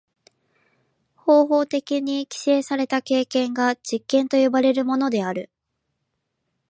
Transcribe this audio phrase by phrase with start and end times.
[1.15, 5.51] 方法的に規制された経験が実験と呼ばれるものである。